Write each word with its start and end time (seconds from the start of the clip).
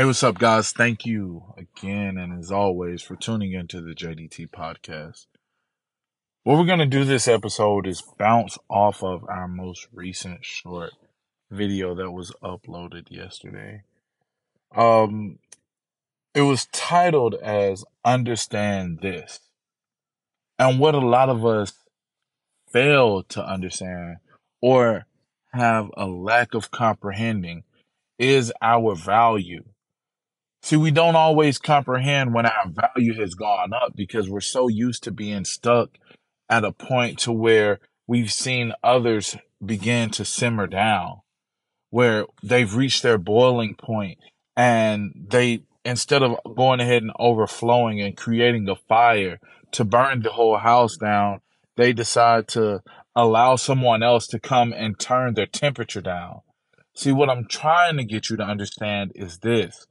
Hey, 0.00 0.06
what's 0.06 0.22
up, 0.22 0.38
guys? 0.38 0.72
Thank 0.72 1.04
you 1.04 1.52
again, 1.58 2.16
and 2.16 2.38
as 2.38 2.50
always, 2.50 3.02
for 3.02 3.16
tuning 3.16 3.52
into 3.52 3.82
the 3.82 3.92
JDT 3.92 4.48
podcast. 4.48 5.26
What 6.42 6.56
we're 6.56 6.64
going 6.64 6.78
to 6.78 6.86
do 6.86 7.04
this 7.04 7.28
episode 7.28 7.86
is 7.86 8.02
bounce 8.16 8.56
off 8.70 9.04
of 9.04 9.28
our 9.28 9.46
most 9.46 9.88
recent 9.92 10.42
short 10.42 10.92
video 11.50 11.94
that 11.96 12.12
was 12.12 12.32
uploaded 12.42 13.10
yesterday. 13.10 13.82
Um, 14.74 15.38
it 16.34 16.40
was 16.40 16.64
titled 16.72 17.34
as 17.34 17.84
Understand 18.02 19.00
This. 19.02 19.40
And 20.58 20.80
what 20.80 20.94
a 20.94 20.98
lot 20.98 21.28
of 21.28 21.44
us 21.44 21.74
fail 22.72 23.22
to 23.24 23.44
understand 23.44 24.16
or 24.62 25.04
have 25.52 25.90
a 25.94 26.06
lack 26.06 26.54
of 26.54 26.70
comprehending 26.70 27.64
is 28.18 28.50
our 28.62 28.94
value 28.94 29.64
See, 30.62 30.76
we 30.76 30.90
don't 30.90 31.16
always 31.16 31.58
comprehend 31.58 32.34
when 32.34 32.46
our 32.46 32.68
value 32.68 33.14
has 33.14 33.34
gone 33.34 33.72
up 33.72 33.94
because 33.96 34.28
we're 34.28 34.40
so 34.40 34.68
used 34.68 35.02
to 35.04 35.10
being 35.10 35.44
stuck 35.44 35.90
at 36.48 36.64
a 36.64 36.72
point 36.72 37.18
to 37.20 37.32
where 37.32 37.80
we've 38.06 38.32
seen 38.32 38.72
others 38.82 39.36
begin 39.64 40.10
to 40.10 40.24
simmer 40.24 40.66
down, 40.66 41.20
where 41.90 42.26
they've 42.42 42.74
reached 42.74 43.02
their 43.02 43.18
boiling 43.18 43.74
point 43.74 44.18
and 44.56 45.12
they, 45.30 45.62
instead 45.84 46.22
of 46.22 46.36
going 46.56 46.80
ahead 46.80 47.02
and 47.02 47.12
overflowing 47.18 48.00
and 48.00 48.16
creating 48.16 48.68
a 48.68 48.76
fire 48.76 49.40
to 49.72 49.84
burn 49.84 50.22
the 50.22 50.32
whole 50.32 50.58
house 50.58 50.96
down, 50.96 51.40
they 51.76 51.92
decide 51.92 52.48
to 52.48 52.82
allow 53.16 53.56
someone 53.56 54.02
else 54.02 54.26
to 54.26 54.38
come 54.38 54.72
and 54.72 54.98
turn 54.98 55.34
their 55.34 55.46
temperature 55.46 56.02
down. 56.02 56.40
See, 56.94 57.12
what 57.12 57.30
I'm 57.30 57.46
trying 57.46 57.96
to 57.96 58.04
get 58.04 58.28
you 58.28 58.36
to 58.36 58.42
understand 58.42 59.12
is 59.14 59.38
this 59.38 59.86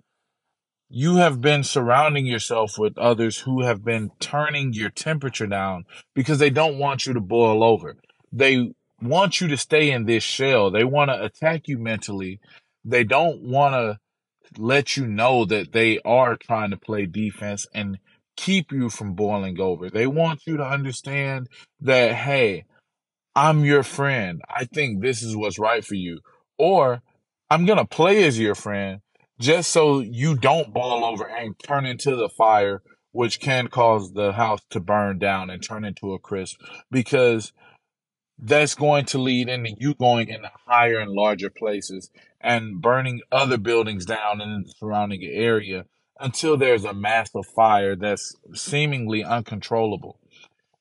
you 0.89 1.17
have 1.17 1.39
been 1.39 1.63
surrounding 1.63 2.25
yourself 2.25 2.77
with 2.79 2.97
others 2.97 3.39
who 3.39 3.61
have 3.61 3.83
been 3.83 4.11
turning 4.19 4.73
your 4.73 4.89
temperature 4.89 5.45
down 5.45 5.85
because 6.15 6.39
they 6.39 6.49
don't 6.49 6.79
want 6.79 7.05
you 7.05 7.13
to 7.13 7.21
boil 7.21 7.63
over. 7.63 7.95
They 8.31 8.73
want 9.01 9.39
you 9.39 9.47
to 9.49 9.57
stay 9.57 9.91
in 9.91 10.05
this 10.05 10.23
shell. 10.23 10.71
They 10.71 10.83
want 10.83 11.11
to 11.11 11.23
attack 11.23 11.67
you 11.67 11.77
mentally. 11.77 12.39
They 12.83 13.03
don't 13.03 13.41
want 13.41 13.73
to 13.75 13.99
let 14.57 14.97
you 14.97 15.05
know 15.05 15.45
that 15.45 15.73
they 15.73 15.99
are 15.99 16.35
trying 16.35 16.71
to 16.71 16.77
play 16.77 17.05
defense 17.05 17.67
and 17.73 17.99
keep 18.35 18.71
you 18.71 18.89
from 18.89 19.13
boiling 19.13 19.59
over. 19.59 19.89
They 19.89 20.07
want 20.07 20.41
you 20.47 20.57
to 20.57 20.65
understand 20.65 21.49
that, 21.81 22.15
hey, 22.15 22.65
I'm 23.35 23.63
your 23.63 23.83
friend. 23.83 24.41
I 24.49 24.65
think 24.65 25.01
this 25.01 25.21
is 25.21 25.35
what's 25.35 25.59
right 25.59 25.85
for 25.85 25.95
you. 25.95 26.19
Or 26.57 27.03
I'm 27.49 27.65
going 27.65 27.77
to 27.77 27.85
play 27.85 28.23
as 28.23 28.39
your 28.39 28.55
friend 28.55 29.01
just 29.39 29.71
so 29.71 29.99
you 29.99 30.35
don't 30.35 30.73
boil 30.73 31.05
over 31.05 31.27
and 31.27 31.57
turn 31.59 31.85
into 31.85 32.15
the 32.15 32.29
fire, 32.29 32.81
which 33.11 33.39
can 33.39 33.67
cause 33.67 34.13
the 34.13 34.33
house 34.33 34.61
to 34.69 34.79
burn 34.79 35.17
down 35.17 35.49
and 35.49 35.63
turn 35.63 35.85
into 35.85 36.13
a 36.13 36.19
crisp 36.19 36.59
because 36.91 37.53
that's 38.37 38.75
going 38.75 39.05
to 39.05 39.17
lead 39.17 39.49
into 39.49 39.75
you 39.77 39.93
going 39.95 40.29
into 40.29 40.51
higher 40.65 40.99
and 40.99 41.11
larger 41.11 41.49
places 41.49 42.09
and 42.39 42.81
burning 42.81 43.21
other 43.31 43.57
buildings 43.57 44.05
down 44.05 44.41
in 44.41 44.63
the 44.63 44.73
surrounding 44.77 45.23
area 45.23 45.85
until 46.19 46.57
there's 46.57 46.85
a 46.85 46.93
massive 46.93 47.45
fire 47.45 47.95
that's 47.95 48.35
seemingly 48.53 49.23
uncontrollable. 49.23 50.19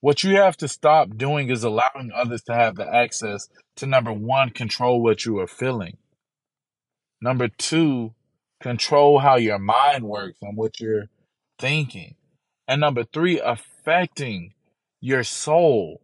What 0.00 0.22
you 0.22 0.36
have 0.36 0.56
to 0.58 0.68
stop 0.68 1.16
doing 1.16 1.50
is 1.50 1.64
allowing 1.64 2.10
others 2.14 2.42
to 2.42 2.54
have 2.54 2.76
the 2.76 2.92
access 2.92 3.48
to 3.76 3.86
number 3.86 4.12
one, 4.12 4.50
control 4.50 5.02
what 5.02 5.24
you 5.24 5.38
are 5.40 5.48
feeling. 5.48 5.96
Number 7.20 7.48
two, 7.48 8.14
control 8.60 9.20
how 9.20 9.36
your 9.36 9.58
mind 9.58 10.04
works 10.04 10.38
and 10.42 10.56
what 10.56 10.80
you're 10.80 11.08
thinking. 11.58 12.14
And 12.66 12.80
number 12.80 13.04
three, 13.04 13.40
affecting 13.40 14.54
your 15.00 15.24
soul. 15.24 16.00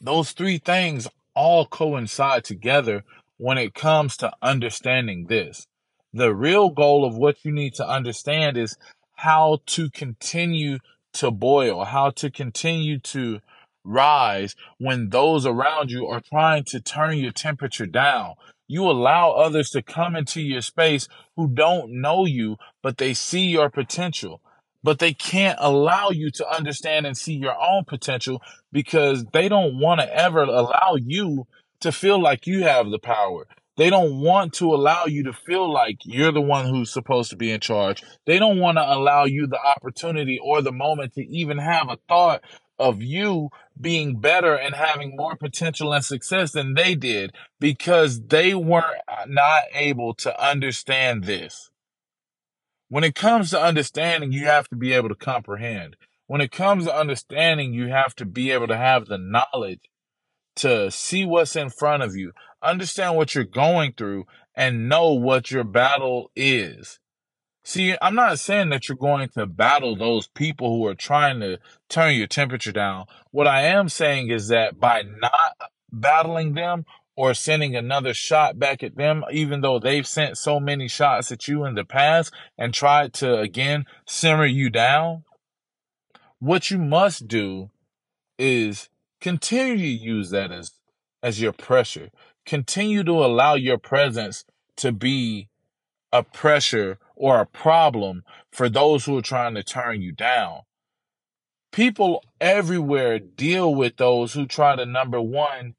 Those 0.00 0.32
three 0.32 0.58
things 0.58 1.08
all 1.34 1.66
coincide 1.66 2.44
together 2.44 3.04
when 3.36 3.58
it 3.58 3.74
comes 3.74 4.16
to 4.18 4.32
understanding 4.42 5.26
this. 5.26 5.66
The 6.12 6.34
real 6.34 6.70
goal 6.70 7.04
of 7.04 7.16
what 7.16 7.44
you 7.44 7.52
need 7.52 7.74
to 7.74 7.88
understand 7.88 8.56
is 8.56 8.76
how 9.14 9.60
to 9.66 9.90
continue 9.90 10.78
to 11.14 11.30
boil, 11.30 11.84
how 11.84 12.10
to 12.10 12.30
continue 12.30 12.98
to 12.98 13.40
rise 13.84 14.54
when 14.78 15.10
those 15.10 15.46
around 15.46 15.90
you 15.90 16.06
are 16.06 16.20
trying 16.20 16.64
to 16.64 16.80
turn 16.80 17.18
your 17.18 17.32
temperature 17.32 17.86
down. 17.86 18.34
You 18.68 18.84
allow 18.84 19.32
others 19.32 19.70
to 19.70 19.82
come 19.82 20.14
into 20.14 20.40
your 20.40 20.62
space 20.62 21.08
who 21.36 21.48
don't 21.48 22.00
know 22.00 22.24
you, 22.24 22.56
but 22.82 22.98
they 22.98 23.14
see 23.14 23.46
your 23.46 23.70
potential. 23.70 24.40
But 24.82 24.98
they 24.98 25.12
can't 25.12 25.58
allow 25.60 26.10
you 26.10 26.30
to 26.30 26.48
understand 26.48 27.06
and 27.06 27.16
see 27.16 27.34
your 27.34 27.56
own 27.60 27.84
potential 27.84 28.40
because 28.72 29.24
they 29.32 29.48
don't 29.48 29.78
want 29.78 30.00
to 30.00 30.14
ever 30.14 30.42
allow 30.42 30.96
you 30.96 31.46
to 31.80 31.92
feel 31.92 32.20
like 32.20 32.46
you 32.46 32.62
have 32.62 32.90
the 32.90 32.98
power. 32.98 33.46
They 33.76 33.88
don't 33.88 34.20
want 34.20 34.52
to 34.54 34.74
allow 34.74 35.06
you 35.06 35.24
to 35.24 35.32
feel 35.32 35.72
like 35.72 35.98
you're 36.04 36.32
the 36.32 36.40
one 36.40 36.66
who's 36.66 36.92
supposed 36.92 37.30
to 37.30 37.36
be 37.36 37.50
in 37.50 37.60
charge. 37.60 38.02
They 38.26 38.38
don't 38.38 38.58
want 38.58 38.76
to 38.76 38.82
allow 38.82 39.24
you 39.24 39.46
the 39.46 39.58
opportunity 39.58 40.38
or 40.42 40.60
the 40.60 40.72
moment 40.72 41.14
to 41.14 41.26
even 41.26 41.58
have 41.58 41.88
a 41.88 41.98
thought 42.08 42.42
of 42.80 43.02
you 43.02 43.50
being 43.80 44.16
better 44.16 44.54
and 44.54 44.74
having 44.74 45.14
more 45.14 45.36
potential 45.36 45.92
and 45.92 46.04
success 46.04 46.52
than 46.52 46.74
they 46.74 46.94
did 46.94 47.32
because 47.60 48.26
they 48.26 48.54
weren't 48.54 49.02
uh, 49.06 49.26
not 49.28 49.62
able 49.74 50.14
to 50.14 50.42
understand 50.44 51.24
this. 51.24 51.70
When 52.88 53.04
it 53.04 53.14
comes 53.14 53.50
to 53.50 53.62
understanding, 53.62 54.32
you 54.32 54.46
have 54.46 54.68
to 54.70 54.76
be 54.76 54.92
able 54.92 55.10
to 55.10 55.14
comprehend. 55.14 55.96
When 56.26 56.40
it 56.40 56.50
comes 56.50 56.84
to 56.86 56.96
understanding, 56.96 57.72
you 57.72 57.88
have 57.88 58.14
to 58.16 58.24
be 58.24 58.50
able 58.50 58.68
to 58.68 58.76
have 58.76 59.06
the 59.06 59.18
knowledge 59.18 59.80
to 60.56 60.90
see 60.90 61.24
what's 61.24 61.56
in 61.56 61.70
front 61.70 62.02
of 62.02 62.16
you, 62.16 62.32
understand 62.62 63.16
what 63.16 63.34
you're 63.34 63.44
going 63.44 63.92
through, 63.92 64.26
and 64.54 64.88
know 64.88 65.12
what 65.12 65.50
your 65.50 65.64
battle 65.64 66.30
is. 66.34 66.98
See, 67.62 67.94
I'm 68.00 68.14
not 68.14 68.38
saying 68.38 68.70
that 68.70 68.88
you're 68.88 68.96
going 68.96 69.28
to 69.30 69.46
battle 69.46 69.94
those 69.94 70.26
people 70.28 70.76
who 70.76 70.86
are 70.86 70.94
trying 70.94 71.40
to 71.40 71.58
turn 71.88 72.14
your 72.14 72.26
temperature 72.26 72.72
down. 72.72 73.06
What 73.30 73.46
I 73.46 73.62
am 73.62 73.88
saying 73.88 74.30
is 74.30 74.48
that 74.48 74.80
by 74.80 75.02
not 75.02 75.70
battling 75.92 76.54
them 76.54 76.86
or 77.16 77.34
sending 77.34 77.76
another 77.76 78.14
shot 78.14 78.58
back 78.58 78.82
at 78.82 78.96
them, 78.96 79.24
even 79.30 79.60
though 79.60 79.78
they've 79.78 80.06
sent 80.06 80.38
so 80.38 80.58
many 80.58 80.88
shots 80.88 81.30
at 81.30 81.48
you 81.48 81.64
in 81.66 81.74
the 81.74 81.84
past 81.84 82.32
and 82.56 82.72
tried 82.72 83.12
to 83.14 83.38
again 83.38 83.84
simmer 84.06 84.46
you 84.46 84.70
down, 84.70 85.24
what 86.38 86.70
you 86.70 86.78
must 86.78 87.28
do 87.28 87.70
is 88.38 88.88
continue 89.20 89.76
to 89.76 89.86
use 89.86 90.30
that 90.30 90.50
as 90.50 90.72
as 91.22 91.42
your 91.42 91.52
pressure. 91.52 92.08
Continue 92.46 93.04
to 93.04 93.12
allow 93.12 93.54
your 93.54 93.76
presence 93.76 94.46
to 94.76 94.90
be 94.90 95.50
a 96.10 96.22
pressure 96.22 96.98
or 97.20 97.38
a 97.38 97.46
problem 97.46 98.24
for 98.50 98.70
those 98.70 99.04
who 99.04 99.18
are 99.18 99.22
trying 99.22 99.54
to 99.54 99.62
turn 99.62 100.00
you 100.00 100.10
down. 100.10 100.60
People 101.70 102.24
everywhere 102.40 103.18
deal 103.18 103.74
with 103.74 103.98
those 103.98 104.32
who 104.32 104.46
try 104.46 104.74
to, 104.74 104.86
number 104.86 105.20
one, 105.20 105.74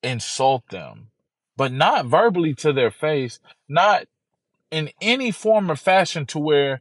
insult 0.00 0.62
them, 0.70 1.08
but 1.56 1.72
not 1.72 2.06
verbally 2.06 2.54
to 2.54 2.72
their 2.72 2.92
face, 2.92 3.40
not 3.68 4.04
in 4.70 4.90
any 5.02 5.32
form 5.32 5.72
or 5.72 5.76
fashion 5.76 6.24
to 6.26 6.38
where 6.38 6.80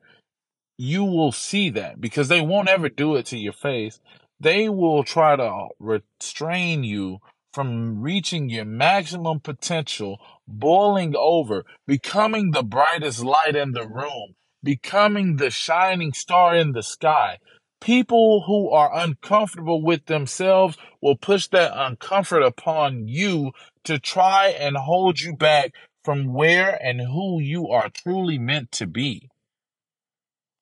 you 0.77 1.03
will 1.03 1.31
see 1.31 1.71
that 1.71 1.99
because 1.99 2.27
they 2.27 2.41
won't 2.41 2.69
ever 2.69 2.89
do 2.89 3.15
it 3.15 3.25
to 3.25 3.37
your 3.39 3.53
face. 3.53 3.99
They 4.39 4.69
will 4.69 5.03
try 5.03 5.35
to 5.35 5.69
restrain 5.79 6.83
you 6.83 7.21
from 7.57 8.03
reaching 8.03 8.49
your 8.49 8.65
maximum 8.65 9.39
potential, 9.39 10.19
boiling 10.47 11.15
over, 11.17 11.65
becoming 11.87 12.51
the 12.51 12.61
brightest 12.61 13.23
light 13.23 13.55
in 13.55 13.71
the 13.71 13.87
room, 13.87 14.35
becoming 14.61 15.37
the 15.37 15.49
shining 15.49 16.13
star 16.13 16.55
in 16.55 16.73
the 16.73 16.83
sky. 16.83 17.39
People 17.81 18.43
who 18.45 18.69
are 18.69 18.95
uncomfortable 18.95 19.81
with 19.81 20.05
themselves 20.05 20.77
will 21.01 21.15
push 21.15 21.47
that 21.47 21.73
uncomfort 21.73 22.45
upon 22.45 23.07
you 23.07 23.53
to 23.85 23.97
try 23.97 24.49
and 24.49 24.77
hold 24.77 25.19
you 25.19 25.35
back 25.35 25.73
from 26.03 26.35
where 26.35 26.79
and 26.85 27.01
who 27.01 27.39
you 27.39 27.69
are 27.69 27.89
truly 27.89 28.37
meant 28.37 28.71
to 28.73 28.85
be. 28.85 29.31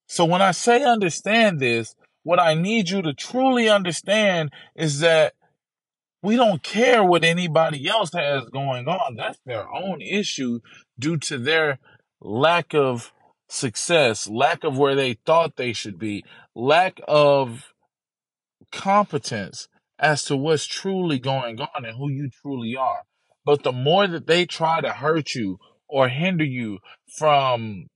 So 0.08 0.24
when 0.24 0.42
I 0.42 0.52
say 0.52 0.86
understand 0.86 1.60
this, 1.60 1.94
what 2.24 2.40
I 2.40 2.56
need 2.56 2.90
you 2.90 3.04
to 3.04 3.14
truly 3.14 3.70
understand 3.70 4.52
is 4.76 5.02
that 5.02 5.35
we 6.22 6.36
don't 6.36 6.64
care 6.64 7.04
what 7.04 7.24
anybody 7.24 7.88
else 7.88 8.12
has 8.14 8.46
going 8.46 8.88
on. 8.88 9.16
That's 9.16 9.40
their 9.46 9.70
own 9.70 10.02
issue 10.02 10.60
due 10.98 11.18
to 11.18 11.38
their 11.38 11.80
lack 12.20 12.74
of 12.74 13.12
success, 13.48 14.28
lack 14.28 14.64
of 14.64 14.78
where 14.78 14.96
they 14.96 15.14
thought 15.14 15.56
they 15.56 15.74
should 15.74 16.00
be, 16.00 16.24
lack 16.56 17.00
of 17.08 17.74
competence 18.72 19.68
as 20.00 20.24
to 20.24 20.36
what's 20.36 20.66
truly 20.66 21.20
going 21.20 21.60
on 21.60 21.86
and 21.86 21.98
who 21.98 22.10
you 22.10 22.30
truly 22.42 22.76
are. 22.76 23.04
But 23.46 23.64
the 23.64 23.72
more 23.72 24.08
that 24.08 24.28
they 24.28 24.46
try 24.46 24.82
to 24.82 24.92
hurt 24.92 25.36
you 25.36 25.60
or 25.88 26.10
hinder 26.10 26.44
you 26.44 26.80
from 27.08 27.88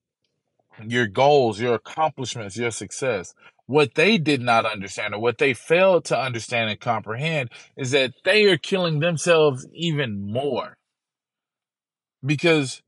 your 0.87 1.07
goals, 1.07 1.59
your 1.59 1.75
accomplishments, 1.75 2.55
your 2.55 2.71
success. 2.71 3.33
What 3.69 3.93
they 3.93 4.17
did 4.17 4.41
not 4.41 4.65
understand 4.65 5.13
or 5.13 5.19
what 5.19 5.37
they 5.37 5.53
failed 5.53 6.05
to 6.05 6.19
understand 6.19 6.71
and 6.71 6.79
comprehend 6.79 7.51
is 7.77 7.91
that 7.91 8.15
they 8.25 8.45
are 8.45 8.57
killing 8.57 8.97
themselves 8.97 9.67
even 9.75 10.31
more. 10.31 10.79
Because 12.25 12.81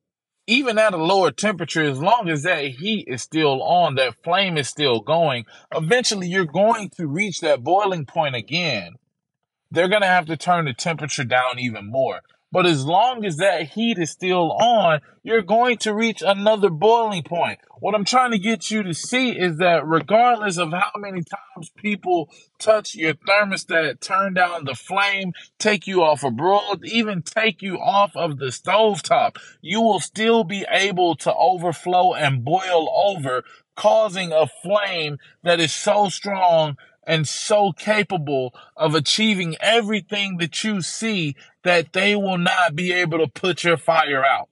even 0.47 0.79
at 0.79 0.95
a 0.95 0.97
lower 0.97 1.29
temperature, 1.29 1.83
as 1.83 2.01
long 2.01 2.29
as 2.29 2.41
that 2.41 2.65
heat 2.65 3.05
is 3.07 3.21
still 3.21 3.61
on, 3.61 3.93
that 3.93 4.23
flame 4.23 4.57
is 4.57 4.69
still 4.69 5.01
going, 5.01 5.45
eventually 5.71 6.27
you're 6.27 6.45
going 6.45 6.89
to 6.97 7.05
reach 7.05 7.41
that 7.41 7.63
boiling 7.63 8.07
point 8.07 8.33
again. 8.33 8.93
They're 9.69 9.87
going 9.87 10.01
to 10.01 10.07
have 10.07 10.25
to 10.25 10.35
turn 10.35 10.65
the 10.65 10.73
temperature 10.73 11.23
down 11.23 11.59
even 11.59 11.91
more. 11.91 12.21
But 12.51 12.65
as 12.65 12.86
long 12.86 13.24
as 13.24 13.38
that 13.38 13.69
heat 13.69 13.98
is 13.98 14.12
still 14.12 14.51
on, 14.51 15.00
you're 15.24 15.42
going 15.42 15.77
to 15.80 15.94
reach 15.94 16.21
another 16.21 16.69
boiling 16.69 17.24
point. 17.24 17.59
What 17.80 17.95
I'm 17.95 18.03
trying 18.03 18.31
to 18.31 18.39
get 18.39 18.69
you 18.69 18.83
to 18.83 18.94
see 18.94 19.31
is 19.31 19.57
that 19.57 19.88
regardless 19.88 20.57
of 20.57 20.71
how 20.71 20.92
many 20.98 21.24
times 21.24 21.71
people 21.77 22.30
touch 22.59 22.94
your 22.94 23.13
thermostat, 23.13 24.01
turn 24.01 24.33
down 24.33 24.65
the 24.65 24.75
flame, 24.75 25.31
take 25.59 25.88
you 25.88 26.03
off 26.03 26.24
a 26.24 26.31
broil, 26.31 26.77
even 26.83 27.21
take 27.21 27.62
you 27.62 27.77
off 27.77 28.12
of 28.15 28.38
the 28.38 28.51
stove 28.51 29.01
top, 29.01 29.38
you 29.62 29.81
will 29.81 30.01
still 30.01 30.44
be 30.44 30.65
able 30.69 31.15
to 31.15 31.33
overflow 31.33 32.13
and 32.13 32.44
boil 32.44 32.89
over, 32.94 33.44
causing 33.75 34.33
a 34.33 34.45
flame 34.62 35.18
that 35.44 35.59
is 35.59 35.74
so 35.74 36.09
strong 36.09 36.77
and 37.06 37.27
so 37.27 37.71
capable 37.71 38.53
of 38.75 38.95
achieving 38.95 39.56
everything 39.59 40.38
that 40.38 40.63
you 40.63 40.81
see 40.81 41.36
that 41.63 41.94
they 41.94 42.15
will 42.15 42.38
not 42.38 42.75
be 42.75 42.92
able 42.92 43.18
to 43.19 43.27
put 43.27 43.63
your 43.63 43.77
fire 43.77 44.24
out. 44.24 44.50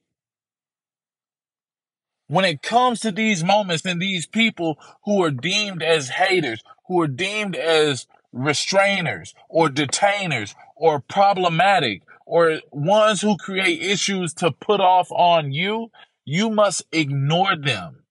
When 2.26 2.44
it 2.44 2.62
comes 2.62 3.00
to 3.00 3.10
these 3.10 3.42
moments 3.42 3.84
and 3.84 4.00
these 4.00 4.26
people 4.26 4.78
who 5.04 5.22
are 5.22 5.32
deemed 5.32 5.82
as 5.82 6.10
haters, 6.10 6.62
who 6.86 7.00
are 7.00 7.08
deemed 7.08 7.56
as 7.56 8.06
restrainers 8.32 9.34
or 9.48 9.68
detainers 9.68 10.54
or 10.76 11.00
problematic 11.00 12.02
or 12.26 12.60
ones 12.70 13.20
who 13.20 13.36
create 13.36 13.82
issues 13.82 14.32
to 14.34 14.52
put 14.52 14.80
off 14.80 15.10
on 15.10 15.50
you, 15.52 15.90
you 16.24 16.50
must 16.50 16.84
ignore 16.92 17.56
them. 17.56 18.04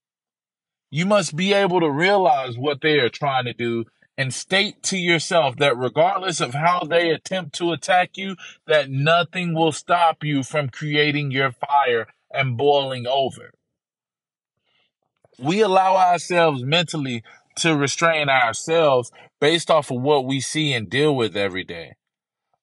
You 0.92 1.06
must 1.06 1.36
be 1.36 1.54
able 1.54 1.80
to 1.80 1.90
realize 1.90 2.58
what 2.58 2.82
they 2.82 3.00
are 3.00 3.10
trying 3.10 3.46
to 3.46 3.54
do 3.54 3.86
and 4.20 4.34
state 4.34 4.84
to 4.84 4.98
yourself 4.98 5.56
that 5.56 5.78
regardless 5.78 6.42
of 6.42 6.54
how 6.54 6.82
they 6.82 7.10
attempt 7.10 7.56
to 7.56 7.72
attack 7.72 8.18
you, 8.18 8.36
that 8.68 8.90
nothing 8.90 9.54
will 9.54 9.72
stop 9.72 10.26
you 10.26 10.44
from 10.44 10.68
creating 10.68 11.32
your 11.32 11.54
fire 11.54 12.06
and 12.30 12.58
boiling 12.58 13.08
over. 13.08 13.54
We 15.40 15.62
allow 15.62 15.96
ourselves 15.96 16.66
mentally 16.66 17.24
to 17.60 17.78
restrain 17.78 18.28
ourselves 18.28 19.10
based 19.40 19.72
off 19.72 19.90
of 19.90 20.02
what 20.02 20.26
we 20.26 20.42
see 20.42 20.74
and 20.74 20.90
deal 20.90 21.16
with 21.16 21.38
every 21.38 21.64
day. 21.64 21.94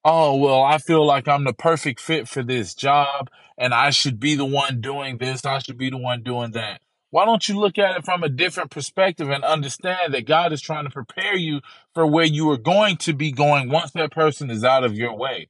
Oh, 0.05 0.37
well, 0.37 0.63
I 0.63 0.77
feel 0.77 1.07
like 1.07 1.27
I'm 1.27 1.45
the 1.45 1.55
perfect 1.55 2.01
fit 2.01 2.29
for 2.29 2.43
this 2.43 2.75
job 2.75 3.31
and 3.57 3.73
I 3.73 3.89
should 3.89 4.21
be 4.21 4.35
the 4.35 4.45
one 4.45 4.83
doing 4.83 5.17
this. 5.17 5.47
I 5.47 5.61
should 5.61 5.79
be 5.79 5.89
the 5.89 5.97
one 5.97 6.23
doing 6.23 6.51
that. 6.51 6.83
Why 7.17 7.25
don't 7.25 7.49
you 7.49 7.59
look 7.59 7.79
at 7.79 7.97
it 7.97 8.05
from 8.05 8.23
a 8.23 8.29
different 8.29 8.71
perspective 8.71 9.31
and 9.31 9.43
understand 9.43 10.13
that 10.13 10.27
God 10.27 10.53
is 10.53 10.61
trying 10.61 10.85
to 10.85 10.91
prepare 10.91 11.35
you 11.35 11.63
for 11.95 12.07
where 12.07 12.27
you 12.27 12.51
are 12.51 12.59
going 12.59 12.99
to 12.99 13.15
be 13.15 13.33
going 13.33 13.71
once 13.71 13.93
that 13.93 14.13
person 14.13 14.51
is 14.51 14.63
out 14.63 14.85
of 14.85 14.99
your 14.99 15.17
way? 15.17 15.49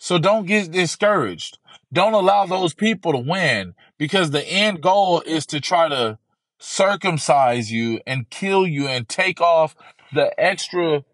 So 0.00 0.18
don't 0.18 0.44
get 0.44 0.72
discouraged. 0.72 1.58
Don't 1.92 2.14
allow 2.14 2.46
those 2.46 2.74
people 2.74 3.12
to 3.12 3.18
win 3.18 3.76
because 3.96 4.32
the 4.32 4.44
end 4.44 4.82
goal 4.82 5.20
is 5.20 5.46
to 5.46 5.60
try 5.60 5.88
to 5.88 6.18
circumcise 6.58 7.70
you 7.70 8.00
and 8.04 8.28
kill 8.28 8.66
you 8.66 8.88
and 8.88 9.08
take 9.08 9.40
off 9.40 9.76
the 10.12 10.34
extra 10.36 11.04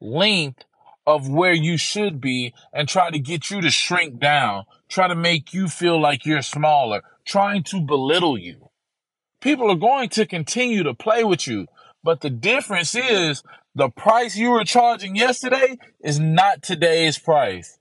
length 0.00 0.62
of 1.04 1.28
where 1.28 1.52
you 1.52 1.76
should 1.76 2.20
be 2.20 2.54
and 2.72 2.88
try 2.88 3.10
to 3.10 3.18
get 3.18 3.50
you 3.50 3.60
to 3.60 3.72
shrink 3.72 4.20
down, 4.20 4.66
try 4.88 5.08
to 5.08 5.16
make 5.16 5.52
you 5.52 5.66
feel 5.66 6.00
like 6.00 6.24
you're 6.24 6.42
smaller, 6.42 7.02
trying 7.24 7.64
to 7.64 7.80
belittle 7.80 8.38
you. 8.38 8.69
People 9.40 9.70
are 9.70 9.76
going 9.76 10.08
to 10.10 10.26
continue 10.26 10.82
to 10.82 10.94
play 10.94 11.24
with 11.24 11.46
you. 11.46 11.66
But 12.02 12.20
the 12.20 12.30
difference 12.30 12.94
is 12.94 13.42
the 13.74 13.90
price 13.90 14.36
you 14.36 14.50
were 14.50 14.64
charging 14.64 15.16
yesterday 15.16 15.78
is 16.02 16.18
not 16.18 16.62
today's 16.62 17.18
price. 17.18 17.78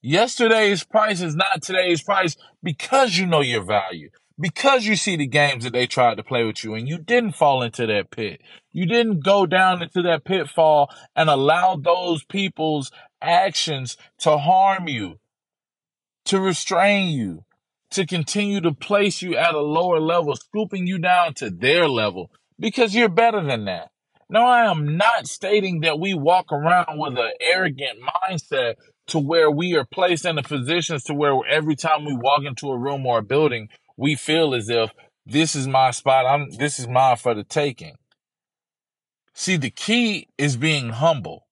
Yesterday's 0.00 0.84
price 0.84 1.20
is 1.20 1.34
not 1.34 1.62
today's 1.62 2.02
price 2.02 2.36
because 2.62 3.16
you 3.16 3.26
know 3.26 3.40
your 3.40 3.64
value, 3.64 4.10
because 4.38 4.86
you 4.86 4.94
see 4.94 5.16
the 5.16 5.26
games 5.26 5.64
that 5.64 5.72
they 5.72 5.86
tried 5.86 6.16
to 6.16 6.22
play 6.22 6.44
with 6.44 6.62
you 6.62 6.74
and 6.74 6.88
you 6.88 6.98
didn't 6.98 7.34
fall 7.34 7.62
into 7.62 7.86
that 7.86 8.10
pit. 8.10 8.40
You 8.70 8.86
didn't 8.86 9.24
go 9.24 9.44
down 9.44 9.82
into 9.82 10.02
that 10.02 10.24
pitfall 10.24 10.90
and 11.16 11.28
allow 11.28 11.76
those 11.76 12.22
people's 12.24 12.92
actions 13.20 13.96
to 14.18 14.38
harm 14.38 14.86
you, 14.86 15.18
to 16.26 16.38
restrain 16.38 17.08
you, 17.08 17.44
to 17.90 18.06
continue 18.06 18.60
to 18.60 18.72
place 18.72 19.22
you 19.22 19.36
at 19.36 19.54
a 19.54 19.60
lower 19.60 20.00
level, 20.00 20.36
scooping 20.36 20.86
you 20.86 20.98
down 20.98 21.34
to 21.34 21.50
their 21.50 21.88
level 21.88 22.30
because 22.58 22.94
you're 22.94 23.08
better 23.08 23.42
than 23.42 23.64
that. 23.64 23.90
No, 24.30 24.44
I 24.44 24.70
am 24.70 24.96
not 24.96 25.26
stating 25.26 25.80
that 25.80 25.98
we 25.98 26.12
walk 26.12 26.52
around 26.52 26.98
with 26.98 27.16
an 27.18 27.30
arrogant 27.40 27.98
mindset 28.02 28.74
to 29.06 29.18
where 29.18 29.50
we 29.50 29.74
are 29.74 29.86
placed 29.86 30.26
in 30.26 30.36
the 30.36 30.42
positions 30.42 31.04
to 31.04 31.14
where 31.14 31.34
every 31.48 31.76
time 31.76 32.04
we 32.04 32.14
walk 32.14 32.42
into 32.44 32.70
a 32.70 32.78
room 32.78 33.06
or 33.06 33.18
a 33.18 33.22
building, 33.22 33.70
we 33.96 34.14
feel 34.14 34.54
as 34.54 34.68
if 34.68 34.90
this 35.24 35.54
is 35.54 35.66
my 35.66 35.90
spot. 35.92 36.26
I'm, 36.26 36.50
this 36.50 36.78
is 36.78 36.86
mine 36.86 37.16
for 37.16 37.34
the 37.34 37.44
taking. 37.44 37.96
See, 39.32 39.56
the 39.56 39.70
key 39.70 40.28
is 40.36 40.56
being 40.56 40.90
humble. 40.90 41.46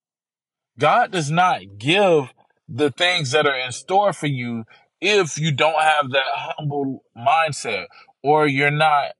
God 0.79 1.13
does 1.13 1.31
not 1.31 1.79
give 1.79 2.33
the 2.69 2.91
things 2.91 3.31
that 3.31 3.47
are 3.47 3.59
in 3.59 3.73
store 3.73 4.13
for 4.13 4.27
you 4.27 4.65
if 5.01 5.39
you 5.39 5.53
don't 5.53 5.81
have 5.81 6.11
that 6.11 6.25
humble 6.35 7.05
mindset 7.17 7.87
or 8.23 8.47
you're 8.47 8.71
not 8.71 9.13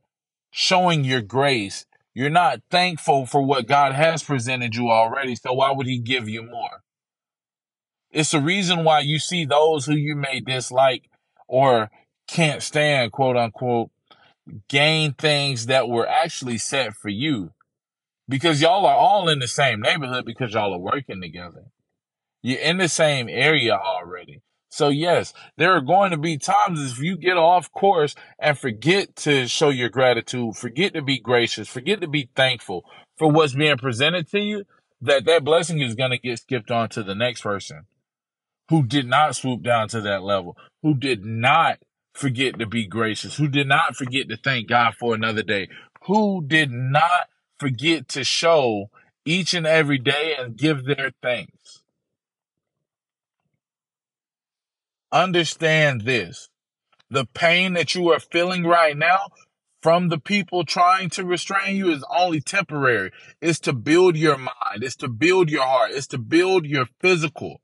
showing 0.51 1.05
your 1.05 1.21
grace. 1.21 1.85
You're 2.15 2.31
not 2.31 2.63
thankful 2.71 3.27
for 3.27 3.43
what 3.43 3.67
God 3.67 3.93
has 3.93 4.23
presented 4.23 4.75
you 4.75 4.91
already. 4.91 5.37
So 5.37 5.53
why 5.53 5.71
would 5.71 5.87
he 5.87 5.99
give 5.99 6.31
you 6.31 6.43
more? 6.43 6.83
It's 8.11 8.31
the 8.31 8.41
reason 8.41 8.85
why 8.85 9.01
you 9.01 9.19
see 9.19 9.45
those 9.45 9.85
who 9.85 9.95
you 9.95 10.17
may 10.17 10.41
dislike 10.41 11.11
or 11.47 11.91
can't 12.27 12.63
stand, 12.63 13.13
quote 13.13 13.37
unquote, 13.37 13.91
gain 14.69 15.13
things 15.13 15.67
that 15.67 15.89
were 15.89 16.09
actually 16.09 16.57
set 16.57 16.95
for 16.95 17.11
you. 17.11 17.53
Because 18.29 18.61
y'all 18.63 18.87
are 18.87 18.97
all 18.97 19.29
in 19.29 19.39
the 19.39 19.47
same 19.47 19.81
neighborhood 19.81 20.25
because 20.25 20.55
y'all 20.55 20.73
are 20.73 20.79
working 20.79 21.21
together. 21.21 21.67
You're 22.43 22.61
in 22.61 22.79
the 22.79 22.89
same 22.89 23.29
area 23.29 23.75
already. 23.75 24.41
So 24.69 24.89
yes, 24.89 25.33
there 25.57 25.73
are 25.73 25.81
going 25.81 26.11
to 26.11 26.17
be 26.17 26.39
times 26.39 26.93
if 26.93 26.99
you 26.99 27.17
get 27.17 27.37
off 27.37 27.71
course 27.73 28.15
and 28.39 28.59
forget 28.59 29.17
to 29.17 29.47
show 29.49 29.71
your 29.71 29.89
gratitude, 29.89 30.57
forget 30.57 30.95
to 30.95 31.03
be 31.03 31.19
gracious, 31.19 31.69
forget 31.69 32.01
to 32.01 32.09
be 32.09 32.31
thankful 32.35 32.85
for 33.17 33.31
what's 33.31 33.55
being 33.55 33.79
presented 33.79 34.29
to 34.31 34.41
you, 34.41 34.65
that 35.01 35.25
that 35.25 35.45
blessing 35.45 35.81
is 35.81 35.95
going 35.95 36.11
to 36.11 36.19
get 36.19 36.39
skipped 36.39 36.71
on 36.71 36.89
to 36.91 37.03
the 37.03 37.15
next 37.15 37.43
person 37.43 37.87
who 38.69 38.83
did 38.85 39.07
not 39.07 39.37
swoop 39.37 39.63
down 39.63 39.89
to 39.89 40.01
that 40.01 40.23
level, 40.23 40.57
who 40.83 40.95
did 40.95 41.25
not 41.25 41.79
forget 42.15 42.59
to 42.59 42.67
be 42.67 42.87
gracious, 42.87 43.37
who 43.37 43.49
did 43.49 43.69
not 43.69 43.95
forget 43.95 44.29
to 44.29 44.37
thank 44.37 44.69
God 44.69 44.95
for 44.95 45.15
another 45.15 45.43
day, 45.43 45.69
who 46.07 46.43
did 46.47 46.71
not 46.71 47.29
forget 47.59 48.09
to 48.09 48.25
show 48.25 48.91
each 49.25 49.55
and 49.55 49.67
every 49.67 49.99
day 49.99 50.35
and 50.39 50.57
give 50.57 50.85
their 50.85 51.13
thanks. 51.23 51.53
Understand 55.13 56.03
this. 56.03 56.49
The 57.11 57.27
pain 57.27 57.75
that 57.75 57.95
you 57.95 58.11
are 58.11 58.21
feeling 58.21 58.65
right 58.65 58.97
now 58.97 59.29
from 59.81 60.09
the 60.09 60.19
people 60.19 60.65
trying 60.65 61.11
to 61.11 61.25
restrain 61.25 61.77
you 61.77 61.91
is 61.91 62.05
only 62.15 62.41
temporary. 62.41 63.13
It's 63.41 63.61
to 63.61 63.73
build 63.73 64.17
your 64.17 64.37
mind. 64.37 64.83
It's 64.83 64.97
to 64.97 65.09
build 65.09 65.51
your 65.51 65.63
heart. 65.63 65.93
It's 65.93 66.09
to 66.09 66.19
build 66.19 66.67
your 66.67 66.87
physical. 67.01 67.61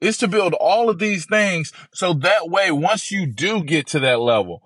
It's 0.00 0.18
to 0.18 0.28
build 0.28 0.54
all 0.54 0.90
of 0.90 0.98
these 0.98 1.26
things 1.26 1.72
so 1.92 2.12
that 2.14 2.48
way, 2.48 2.70
once 2.70 3.10
you 3.10 3.26
do 3.26 3.62
get 3.62 3.86
to 3.88 4.00
that 4.00 4.20
level, 4.20 4.62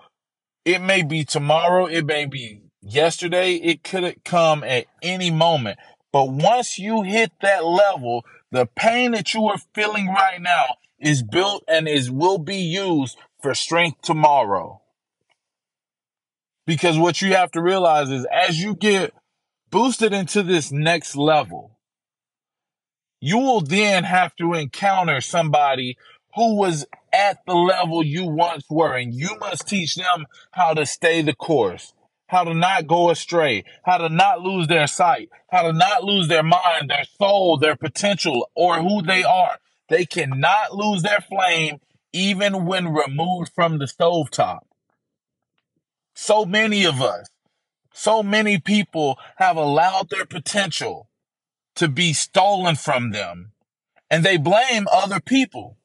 it 0.64 0.80
may 0.80 1.02
be 1.02 1.24
tomorrow, 1.24 1.86
it 1.86 2.06
may 2.06 2.26
be 2.26 2.62
yesterday, 2.80 3.54
it 3.54 3.82
could 3.82 4.24
come 4.24 4.62
at 4.62 4.86
any 5.02 5.30
moment. 5.30 5.78
But 6.12 6.30
once 6.30 6.78
you 6.78 7.02
hit 7.02 7.32
that 7.40 7.64
level, 7.64 8.24
the 8.50 8.66
pain 8.66 9.12
that 9.12 9.32
you 9.32 9.46
are 9.46 9.58
feeling 9.74 10.08
right 10.08 10.40
now 10.40 10.76
is 11.02 11.22
built 11.22 11.64
and 11.68 11.88
is 11.88 12.10
will 12.10 12.38
be 12.38 12.56
used 12.56 13.18
for 13.42 13.54
strength 13.54 14.00
tomorrow. 14.02 14.80
Because 16.64 16.96
what 16.96 17.20
you 17.20 17.34
have 17.34 17.50
to 17.52 17.60
realize 17.60 18.08
is 18.08 18.24
as 18.32 18.60
you 18.60 18.74
get 18.74 19.12
boosted 19.70 20.12
into 20.12 20.42
this 20.42 20.70
next 20.70 21.16
level, 21.16 21.76
you 23.20 23.38
will 23.38 23.60
then 23.60 24.04
have 24.04 24.34
to 24.36 24.54
encounter 24.54 25.20
somebody 25.20 25.96
who 26.34 26.56
was 26.56 26.86
at 27.12 27.38
the 27.46 27.54
level 27.54 28.02
you 28.02 28.24
once 28.24 28.64
were, 28.70 28.96
and 28.96 29.12
you 29.12 29.36
must 29.38 29.68
teach 29.68 29.96
them 29.96 30.24
how 30.52 30.72
to 30.72 30.86
stay 30.86 31.20
the 31.20 31.34
course, 31.34 31.92
how 32.28 32.44
to 32.44 32.54
not 32.54 32.86
go 32.86 33.10
astray, 33.10 33.64
how 33.84 33.98
to 33.98 34.08
not 34.08 34.40
lose 34.40 34.66
their 34.66 34.86
sight, 34.86 35.28
how 35.50 35.62
to 35.62 35.72
not 35.72 36.04
lose 36.04 36.28
their 36.28 36.42
mind, 36.42 36.88
their 36.88 37.04
soul, 37.18 37.58
their 37.58 37.76
potential, 37.76 38.48
or 38.54 38.80
who 38.80 39.02
they 39.02 39.22
are. 39.24 39.58
They 39.92 40.06
cannot 40.06 40.74
lose 40.74 41.02
their 41.02 41.20
flame 41.20 41.78
even 42.14 42.64
when 42.64 42.94
removed 42.94 43.52
from 43.54 43.76
the 43.76 43.84
stovetop. 43.84 44.60
So 46.14 46.46
many 46.46 46.86
of 46.86 47.02
us, 47.02 47.28
so 47.92 48.22
many 48.22 48.58
people 48.58 49.18
have 49.36 49.58
allowed 49.58 50.08
their 50.08 50.24
potential 50.24 51.10
to 51.74 51.88
be 51.88 52.14
stolen 52.14 52.76
from 52.76 53.10
them 53.10 53.52
and 54.10 54.24
they 54.24 54.38
blame 54.38 54.86
other 54.90 55.20
people. 55.20 55.76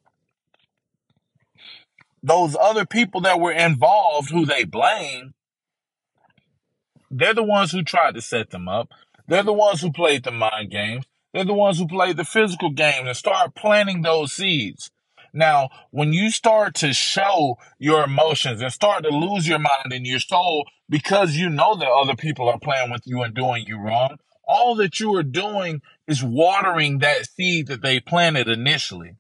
Those 2.24 2.56
other 2.58 2.86
people 2.86 3.20
that 3.22 3.42
were 3.42 3.52
involved 3.52 4.30
who 4.32 4.46
they 4.46 4.64
blame, 4.64 5.34
they're 7.12 7.34
the 7.34 7.44
ones 7.44 7.74
who 7.74 7.84
tried 7.84 8.16
to 8.16 8.22
set 8.22 8.52
them 8.52 8.70
up. 8.70 8.88
They're 9.28 9.44
the 9.44 9.52
ones 9.52 9.82
who 9.82 9.92
played 9.92 10.24
the 10.24 10.32
mind 10.32 10.72
games. 10.72 11.04
They're 11.38 11.46
the 11.46 11.54
ones 11.54 11.78
who 11.78 11.88
play 11.88 12.14
the 12.14 12.26
physical 12.26 12.72
game 12.72 13.06
and 13.06 13.16
start 13.16 13.54
planting 13.54 14.02
those 14.02 14.34
seeds. 14.34 14.90
Now, 15.32 15.70
when 15.92 16.12
you 16.12 16.32
start 16.32 16.74
to 16.78 16.94
show 16.94 17.60
your 17.78 18.06
emotions 18.06 18.60
and 18.60 18.74
start 18.74 19.04
to 19.04 19.10
lose 19.10 19.48
your 19.48 19.60
mind 19.60 19.94
and 19.94 20.08
your 20.08 20.18
soul 20.18 20.66
because 20.90 21.36
you 21.36 21.48
know 21.48 21.76
that 21.76 21.88
other 21.88 22.16
people 22.16 22.50
are 22.50 22.58
playing 22.58 22.90
with 22.90 23.04
you 23.06 23.22
and 23.22 23.36
doing 23.36 23.66
you 23.68 23.78
wrong, 23.78 24.18
all 24.48 24.74
that 24.78 25.00
you 25.00 25.14
are 25.14 25.22
doing 25.22 25.84
is 26.08 26.24
watering 26.24 26.98
that 27.00 27.28
seed 27.28 27.68
that 27.68 27.84
they 27.84 28.00
planted 28.00 28.48
initially 28.48 29.12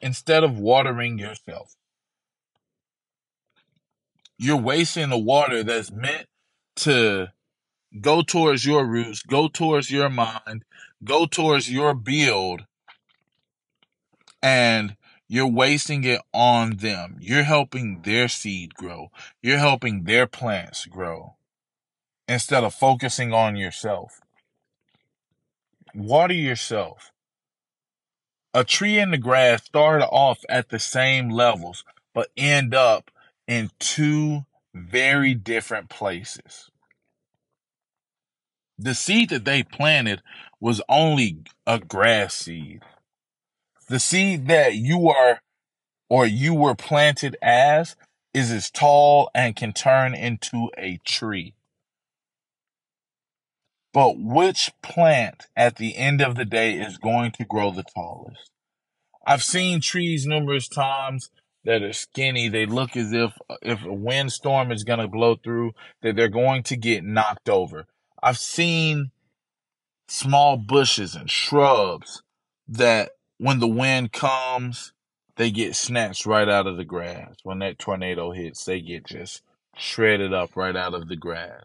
instead 0.00 0.44
of 0.44 0.60
watering 0.60 1.18
yourself. 1.18 1.74
You're 4.38 4.58
wasting 4.58 5.08
the 5.08 5.18
water 5.18 5.64
that's 5.64 5.90
meant 5.90 6.26
to 6.76 7.32
go 7.98 8.22
towards 8.22 8.64
your 8.64 8.86
roots, 8.86 9.22
go 9.22 9.48
towards 9.48 9.90
your 9.90 10.08
mind, 10.08 10.64
go 11.02 11.26
towards 11.26 11.70
your 11.70 11.94
build, 11.94 12.64
and 14.42 14.96
you're 15.28 15.46
wasting 15.46 16.04
it 16.04 16.20
on 16.32 16.78
them. 16.78 17.16
You're 17.20 17.44
helping 17.44 18.02
their 18.02 18.28
seed 18.28 18.74
grow. 18.74 19.10
You're 19.42 19.58
helping 19.58 20.04
their 20.04 20.26
plants 20.26 20.86
grow 20.86 21.36
instead 22.26 22.64
of 22.64 22.74
focusing 22.74 23.32
on 23.32 23.56
yourself. 23.56 24.20
Water 25.94 26.34
yourself. 26.34 27.12
A 28.52 28.64
tree 28.64 28.98
and 28.98 29.12
the 29.12 29.18
grass 29.18 29.64
start 29.64 30.02
off 30.02 30.40
at 30.48 30.70
the 30.70 30.80
same 30.80 31.28
levels, 31.28 31.84
but 32.12 32.30
end 32.36 32.74
up 32.74 33.10
in 33.46 33.70
two 33.78 34.44
very 34.74 35.34
different 35.34 35.88
places. 35.88 36.69
The 38.82 38.94
seed 38.94 39.28
that 39.28 39.44
they 39.44 39.62
planted 39.62 40.22
was 40.58 40.80
only 40.88 41.40
a 41.66 41.78
grass 41.78 42.32
seed. 42.32 42.80
The 43.90 44.00
seed 44.00 44.48
that 44.48 44.74
you 44.74 45.10
are 45.10 45.42
or 46.08 46.24
you 46.24 46.54
were 46.54 46.74
planted 46.74 47.36
as 47.42 47.94
is 48.32 48.50
as 48.50 48.70
tall 48.70 49.30
and 49.34 49.54
can 49.54 49.74
turn 49.74 50.14
into 50.14 50.70
a 50.78 50.98
tree. 51.04 51.52
But 53.92 54.18
which 54.18 54.70
plant 54.82 55.48
at 55.54 55.76
the 55.76 55.96
end 55.96 56.22
of 56.22 56.36
the 56.36 56.46
day 56.46 56.78
is 56.78 56.96
going 56.96 57.32
to 57.32 57.44
grow 57.44 57.70
the 57.72 57.84
tallest? 57.94 58.50
I've 59.26 59.42
seen 59.42 59.82
trees 59.82 60.24
numerous 60.24 60.68
times 60.68 61.28
that 61.64 61.82
are 61.82 61.92
skinny. 61.92 62.48
They 62.48 62.64
look 62.64 62.96
as 62.96 63.12
if 63.12 63.34
if 63.60 63.84
a 63.84 63.92
windstorm 63.92 64.72
is 64.72 64.84
going 64.84 65.00
to 65.00 65.08
blow 65.08 65.36
through, 65.36 65.72
that 66.00 66.16
they're 66.16 66.28
going 66.28 66.62
to 66.62 66.76
get 66.76 67.04
knocked 67.04 67.50
over. 67.50 67.86
I've 68.22 68.38
seen 68.38 69.10
small 70.08 70.56
bushes 70.56 71.14
and 71.14 71.30
shrubs 71.30 72.22
that 72.68 73.12
when 73.38 73.58
the 73.60 73.68
wind 73.68 74.12
comes, 74.12 74.92
they 75.36 75.50
get 75.50 75.74
snatched 75.74 76.26
right 76.26 76.48
out 76.48 76.66
of 76.66 76.76
the 76.76 76.84
grass. 76.84 77.36
When 77.42 77.60
that 77.60 77.78
tornado 77.78 78.32
hits, 78.32 78.64
they 78.64 78.80
get 78.80 79.06
just 79.06 79.42
shredded 79.76 80.34
up 80.34 80.56
right 80.56 80.76
out 80.76 80.94
of 80.94 81.08
the 81.08 81.16
grass. 81.16 81.64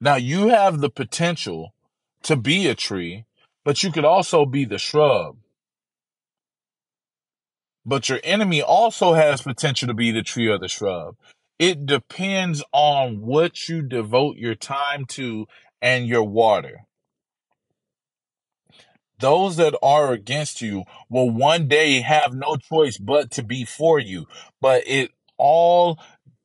Now 0.00 0.14
you 0.14 0.48
have 0.48 0.80
the 0.80 0.90
potential 0.90 1.74
to 2.22 2.36
be 2.36 2.68
a 2.68 2.74
tree, 2.74 3.24
but 3.64 3.82
you 3.82 3.92
could 3.92 4.04
also 4.04 4.46
be 4.46 4.64
the 4.64 4.78
shrub. 4.78 5.36
But 7.84 8.08
your 8.08 8.20
enemy 8.22 8.62
also 8.62 9.14
has 9.14 9.42
potential 9.42 9.88
to 9.88 9.94
be 9.94 10.10
the 10.10 10.22
tree 10.22 10.46
or 10.46 10.58
the 10.58 10.68
shrub. 10.68 11.16
It 11.58 11.86
depends 11.86 12.62
on 12.72 13.20
what 13.20 13.68
you 13.68 13.82
devote 13.82 14.36
your 14.36 14.54
time 14.54 15.06
to 15.06 15.46
and 15.82 16.06
your 16.06 16.22
water. 16.22 16.84
Those 19.18 19.56
that 19.56 19.76
are 19.82 20.12
against 20.12 20.62
you 20.62 20.84
will 21.08 21.30
one 21.30 21.66
day 21.66 22.00
have 22.00 22.32
no 22.32 22.56
choice 22.56 22.98
but 22.98 23.32
to 23.32 23.42
be 23.42 23.64
for 23.64 23.98
you. 23.98 24.26
But 24.60 24.84
it 24.86 25.10
all 25.36 25.98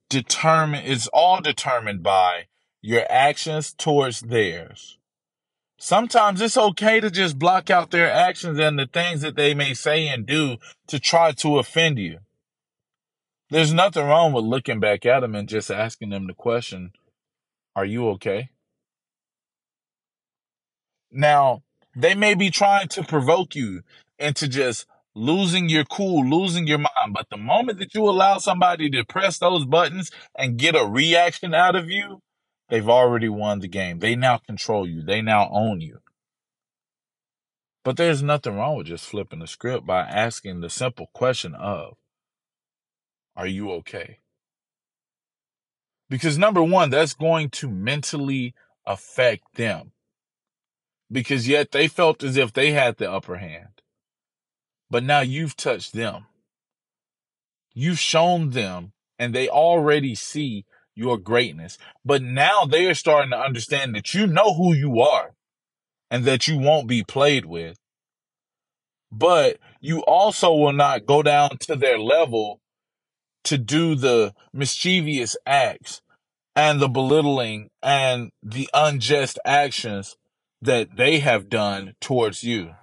determine 0.09 0.83
it's 0.85 1.07
all 1.07 1.41
determined 1.41 2.01
by 2.01 2.47
your 2.81 3.05
actions 3.09 3.73
towards 3.73 4.21
theirs. 4.21 4.97
Sometimes 5.77 6.41
it's 6.41 6.57
okay 6.57 6.99
to 6.99 7.11
just 7.11 7.37
block 7.37 7.69
out 7.69 7.91
their 7.91 8.11
actions 8.11 8.57
and 8.57 8.79
the 8.79 8.87
things 8.87 9.21
that 9.21 9.35
they 9.35 9.53
may 9.53 9.73
say 9.73 10.07
and 10.07 10.25
do 10.25 10.57
to 10.87 10.99
try 10.99 11.31
to 11.33 11.59
offend 11.59 11.99
you. 11.99 12.19
There's 13.53 13.71
nothing 13.71 14.07
wrong 14.07 14.33
with 14.33 14.45
looking 14.45 14.79
back 14.79 15.05
at 15.05 15.19
them 15.19 15.35
and 15.35 15.47
just 15.47 15.69
asking 15.69 16.09
them 16.09 16.25
the 16.25 16.33
question, 16.33 16.91
Are 17.75 17.85
you 17.85 18.09
okay? 18.13 18.49
Now, 21.11 21.61
they 21.95 22.15
may 22.15 22.33
be 22.33 22.49
trying 22.49 22.87
to 22.87 23.03
provoke 23.03 23.53
you 23.53 23.83
into 24.17 24.47
just 24.47 24.87
losing 25.13 25.69
your 25.69 25.83
cool, 25.83 26.27
losing 26.27 26.65
your 26.65 26.79
mind. 26.79 27.13
But 27.13 27.27
the 27.29 27.37
moment 27.37 27.77
that 27.77 27.93
you 27.93 28.09
allow 28.09 28.39
somebody 28.39 28.89
to 28.89 29.05
press 29.05 29.37
those 29.37 29.65
buttons 29.65 30.09
and 30.35 30.57
get 30.57 30.75
a 30.75 30.87
reaction 30.87 31.53
out 31.53 31.75
of 31.75 31.91
you, 31.91 32.21
they've 32.69 32.89
already 32.89 33.29
won 33.29 33.59
the 33.59 33.67
game. 33.67 33.99
They 33.99 34.15
now 34.15 34.39
control 34.39 34.89
you. 34.89 35.03
They 35.03 35.21
now 35.21 35.47
own 35.51 35.79
you. 35.79 35.99
But 37.83 37.97
there's 37.97 38.23
nothing 38.23 38.55
wrong 38.55 38.77
with 38.77 38.87
just 38.87 39.05
flipping 39.05 39.41
the 39.41 39.47
script 39.47 39.85
by 39.85 39.99
asking 39.99 40.61
the 40.61 40.71
simple 40.71 41.11
question 41.13 41.53
of, 41.53 41.97
are 43.35 43.47
you 43.47 43.71
okay? 43.71 44.19
Because 46.09 46.37
number 46.37 46.61
one, 46.61 46.89
that's 46.89 47.13
going 47.13 47.49
to 47.49 47.69
mentally 47.69 48.53
affect 48.85 49.55
them. 49.55 49.91
Because 51.11 51.47
yet 51.47 51.71
they 51.71 51.87
felt 51.87 52.23
as 52.23 52.37
if 52.37 52.53
they 52.53 52.71
had 52.71 52.97
the 52.97 53.11
upper 53.11 53.37
hand. 53.37 53.81
But 54.89 55.03
now 55.03 55.21
you've 55.21 55.55
touched 55.55 55.93
them. 55.93 56.25
You've 57.73 57.99
shown 57.99 58.51
them 58.51 58.93
and 59.17 59.33
they 59.33 59.49
already 59.49 60.15
see 60.15 60.65
your 60.95 61.17
greatness. 61.17 61.77
But 62.05 62.21
now 62.21 62.65
they 62.65 62.85
are 62.85 62.93
starting 62.93 63.31
to 63.31 63.39
understand 63.39 63.95
that 63.95 64.13
you 64.13 64.27
know 64.27 64.53
who 64.53 64.73
you 64.73 65.01
are 65.01 65.33
and 66.11 66.25
that 66.25 66.47
you 66.47 66.59
won't 66.59 66.87
be 66.87 67.03
played 67.03 67.45
with. 67.45 67.77
But 69.11 69.57
you 69.79 70.01
also 70.01 70.53
will 70.53 70.73
not 70.73 71.05
go 71.05 71.23
down 71.23 71.57
to 71.61 71.75
their 71.75 71.97
level 71.97 72.61
to 73.43 73.57
do 73.57 73.95
the 73.95 74.33
mischievous 74.53 75.35
acts 75.45 76.01
and 76.55 76.79
the 76.79 76.87
belittling 76.87 77.69
and 77.81 78.31
the 78.41 78.69
unjust 78.73 79.39
actions 79.45 80.15
that 80.61 80.95
they 80.95 81.19
have 81.19 81.49
done 81.49 81.93
towards 81.99 82.43
you. 82.43 82.73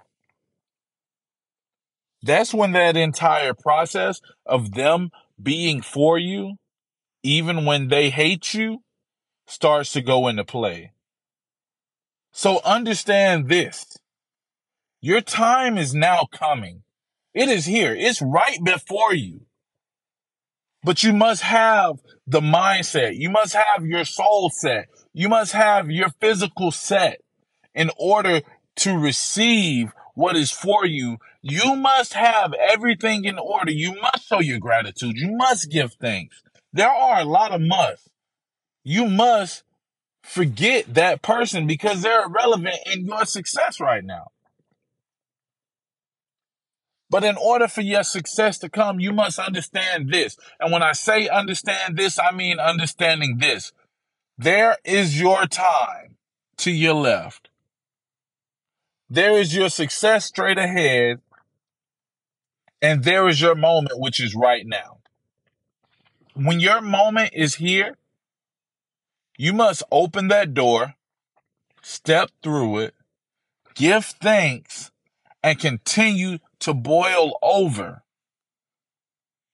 That's 2.21 2.53
when 2.53 2.73
that 2.73 2.95
entire 2.95 3.53
process 3.53 4.21
of 4.45 4.73
them 4.73 5.09
being 5.41 5.81
for 5.81 6.19
you 6.19 6.57
even 7.23 7.65
when 7.65 7.87
they 7.87 8.09
hate 8.09 8.53
you, 8.53 8.83
starts 9.45 9.93
to 9.93 10.01
go 10.01 10.27
into 10.27 10.43
play. 10.43 10.91
So 12.31 12.61
understand 12.63 13.49
this. 13.49 13.97
Your 15.01 15.21
time 15.21 15.77
is 15.77 15.93
now 15.93 16.27
coming. 16.31 16.83
It 17.33 17.49
is 17.49 17.65
here. 17.65 17.95
It's 17.95 18.21
right 18.21 18.63
before 18.63 19.13
you. 19.13 19.41
But 20.83 21.03
you 21.03 21.13
must 21.13 21.43
have 21.43 21.99
the 22.25 22.41
mindset. 22.41 23.15
You 23.15 23.29
must 23.29 23.53
have 23.53 23.85
your 23.85 24.05
soul 24.05 24.49
set. 24.49 24.87
You 25.13 25.29
must 25.29 25.53
have 25.53 25.91
your 25.91 26.09
physical 26.19 26.71
set 26.71 27.21
in 27.75 27.91
order 27.97 28.41
to 28.77 28.97
receive 28.97 29.91
what 30.15 30.35
is 30.35 30.51
for 30.51 30.85
you. 30.85 31.17
You 31.41 31.75
must 31.75 32.13
have 32.13 32.53
everything 32.53 33.25
in 33.25 33.37
order. 33.37 33.71
You 33.71 33.99
must 34.01 34.27
show 34.27 34.39
your 34.39 34.59
gratitude. 34.59 35.17
You 35.17 35.35
must 35.35 35.69
give 35.69 35.93
thanks. 35.93 36.41
There 36.73 36.89
are 36.89 37.19
a 37.21 37.25
lot 37.25 37.51
of 37.51 37.61
musts. 37.61 38.09
You 38.83 39.07
must 39.07 39.63
forget 40.23 40.93
that 40.93 41.21
person 41.21 41.67
because 41.67 42.01
they're 42.01 42.25
irrelevant 42.25 42.77
in 42.91 43.05
your 43.05 43.25
success 43.25 43.79
right 43.79 44.03
now. 44.03 44.31
But 47.11 47.25
in 47.25 47.35
order 47.35 47.67
for 47.67 47.81
your 47.81 48.03
success 48.03 48.57
to 48.59 48.69
come, 48.69 49.01
you 49.01 49.11
must 49.11 49.37
understand 49.37 50.13
this. 50.13 50.37
And 50.61 50.71
when 50.71 50.81
I 50.81 50.93
say 50.93 51.27
understand 51.27 51.97
this, 51.97 52.17
I 52.17 52.31
mean 52.31 52.57
understanding 52.57 53.37
this. 53.37 53.73
There 54.37 54.77
is 54.85 55.19
your 55.19 55.45
time 55.45 56.15
to 56.59 56.71
your 56.71 56.93
left. 56.93 57.49
There 59.09 59.33
is 59.33 59.53
your 59.53 59.69
success 59.69 60.23
straight 60.23 60.57
ahead. 60.57 61.19
And 62.81 63.03
there 63.03 63.27
is 63.27 63.41
your 63.41 63.55
moment, 63.55 63.99
which 63.99 64.21
is 64.23 64.33
right 64.33 64.65
now. 64.65 64.99
When 66.33 66.61
your 66.61 66.79
moment 66.79 67.31
is 67.33 67.55
here, 67.55 67.97
you 69.37 69.51
must 69.51 69.83
open 69.91 70.29
that 70.29 70.53
door, 70.53 70.95
step 71.81 72.31
through 72.41 72.79
it, 72.79 72.95
give 73.75 74.05
thanks, 74.05 74.91
and 75.43 75.59
continue 75.59 76.37
to 76.61 76.73
boil 76.73 77.37
over. 77.41 78.03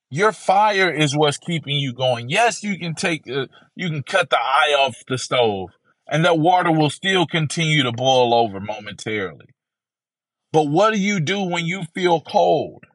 Your 0.10 0.32
fire 0.32 0.90
is 0.90 1.16
what's 1.16 1.38
keeping 1.38 1.76
you 1.76 1.94
going. 1.94 2.30
Yes, 2.30 2.64
you 2.64 2.78
can 2.80 2.96
take, 2.96 3.30
uh, 3.30 3.48
you 3.76 3.90
can 3.90 4.04
cut 4.04 4.30
the 4.30 4.38
eye 4.38 4.76
off 4.80 5.04
the 5.08 5.18
stove 5.18 5.72
and 6.10 6.24
that 6.24 6.40
water 6.40 6.72
will 6.72 6.90
still 6.90 7.26
continue 7.26 7.84
to 7.84 7.92
boil 7.92 8.34
over 8.34 8.60
momentarily. 8.60 9.48
But 10.52 10.68
what 10.68 10.94
do 10.94 11.00
you 11.00 11.20
do 11.20 11.42
when 11.42 11.66
you 11.66 11.84
feel 11.94 12.22
cold? 12.22 12.86